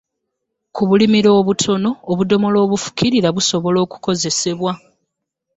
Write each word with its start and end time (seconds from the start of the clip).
Ku 0.75 0.81
bulimiro 0.89 1.29
obutono, 1.39 1.89
obudomola 2.11 2.57
obufukirira 2.65 3.27
busobola 3.35 3.77
okukozesebwa. 3.85 4.71